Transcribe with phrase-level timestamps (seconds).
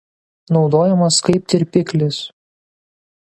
[0.55, 2.23] Naudojamas kaip tirpiklis.